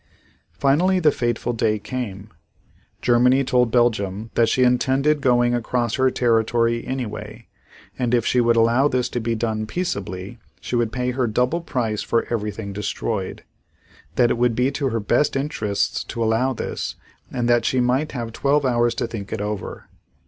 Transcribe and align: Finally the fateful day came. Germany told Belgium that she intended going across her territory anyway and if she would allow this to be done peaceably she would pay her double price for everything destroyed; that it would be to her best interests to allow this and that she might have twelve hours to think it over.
Finally 0.57 0.99
the 0.99 1.11
fateful 1.11 1.53
day 1.53 1.77
came. 1.77 2.29
Germany 3.03 3.43
told 3.43 3.69
Belgium 3.69 4.31
that 4.33 4.49
she 4.49 4.63
intended 4.63 5.21
going 5.21 5.53
across 5.53 5.93
her 5.93 6.09
territory 6.09 6.83
anyway 6.87 7.45
and 7.99 8.15
if 8.15 8.25
she 8.25 8.41
would 8.41 8.55
allow 8.55 8.87
this 8.87 9.09
to 9.09 9.19
be 9.19 9.35
done 9.35 9.67
peaceably 9.67 10.39
she 10.59 10.75
would 10.75 10.91
pay 10.91 11.11
her 11.11 11.27
double 11.27 11.61
price 11.61 12.01
for 12.01 12.25
everything 12.33 12.73
destroyed; 12.73 13.43
that 14.15 14.31
it 14.31 14.39
would 14.39 14.55
be 14.55 14.71
to 14.71 14.89
her 14.89 14.99
best 14.99 15.35
interests 15.35 16.03
to 16.05 16.23
allow 16.23 16.51
this 16.51 16.95
and 17.31 17.47
that 17.47 17.63
she 17.63 17.79
might 17.79 18.13
have 18.13 18.31
twelve 18.33 18.65
hours 18.65 18.95
to 18.95 19.05
think 19.05 19.31
it 19.31 19.39
over. 19.39 19.87